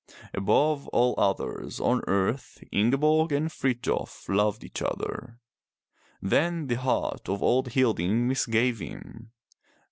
Above 0.33 0.87
all 0.87 1.13
others 1.19 1.79
on 1.79 2.01
earth 2.07 2.63
Ingeborg 2.71 3.31
and 3.31 3.51
Frithjof 3.51 4.27
loved 4.27 4.63
each 4.63 4.81
other. 4.81 5.37
Then 6.19 6.65
the 6.65 6.77
heart 6.81 7.29
of 7.29 7.43
old 7.43 7.67
Hilding 7.73 8.27
misgave 8.27 8.79
him. 8.79 9.29